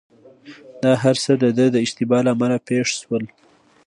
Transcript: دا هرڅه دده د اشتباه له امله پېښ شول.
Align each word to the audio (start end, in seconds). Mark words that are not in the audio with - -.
دا 0.83 0.93
هرڅه 1.03 1.31
دده 1.43 1.65
د 1.73 1.77
اشتباه 1.85 2.21
له 2.25 2.31
امله 2.35 2.57
پېښ 2.67 2.85
شول. 3.01 3.23